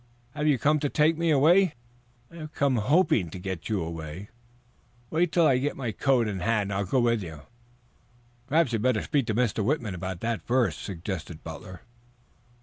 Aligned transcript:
"Have 0.33 0.47
you 0.47 0.57
come 0.57 0.79
to 0.79 0.89
take 0.89 1.15
me 1.15 1.29
away?" 1.29 1.75
"I 2.31 2.37
have 2.37 2.53
come 2.55 2.77
hoping 2.77 3.29
to 3.29 3.37
get 3.37 3.69
you 3.69 3.83
away." 3.83 4.29
"Wait 5.11 5.31
till 5.31 5.45
I 5.45 5.59
get 5.59 5.77
my 5.77 5.91
coat 5.91 6.27
and 6.27 6.41
hat 6.41 6.63
and 6.63 6.73
I'll 6.73 6.85
go 6.85 6.99
with 6.99 7.21
you." 7.21 7.41
"Perhaps 8.47 8.71
you 8.71 8.77
had 8.77 8.81
better 8.81 9.03
speak 9.03 9.27
to 9.27 9.35
Mr. 9.35 9.63
Whitman 9.63 9.93
about 9.93 10.19
that 10.21 10.41
first," 10.41 10.81
suggested 10.81 11.43
Butler. 11.43 11.81